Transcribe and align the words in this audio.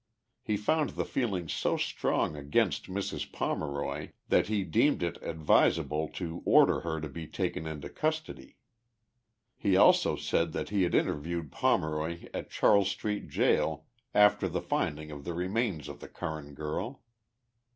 He 0.41 0.57
found 0.57 0.89
the 0.95 1.05
feeling 1.05 1.47
so 1.47 1.77
strong 1.77 2.35
against 2.35 2.87
Mrs. 2.89 3.31
Pomeroy 3.31 4.13
that 4.29 4.47
he 4.47 4.63
deemed 4.63 5.03
it 5.03 5.19
advisable 5.21 6.07
to 6.13 6.41
order 6.43 6.79
her 6.79 6.99
to 6.99 7.07
be 7.07 7.27
taken 7.27 7.67
into 7.67 7.87
custody. 7.87 8.57
He 9.55 9.77
also 9.77 10.15
said 10.15 10.53
that 10.53 10.69
he 10.69 10.81
had 10.81 10.95
interviewed 10.95 11.51
Pomeroy 11.51 12.25
at 12.33 12.49
Charles 12.49 12.89
Street 12.89 13.29
jail 13.29 13.85
after 14.15 14.47
the 14.49 14.59
finding 14.63 15.11
of 15.11 15.23
the 15.23 15.35
remains 15.35 15.87
of 15.87 15.99
the 15.99 16.07
Curran 16.09 16.55
girl. 16.55 17.03